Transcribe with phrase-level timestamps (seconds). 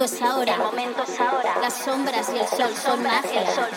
[0.00, 0.54] Momento es ahora.
[0.54, 1.58] El momento es ahora.
[1.60, 3.42] Las sombras y el sol son magia.
[3.42, 3.68] El sol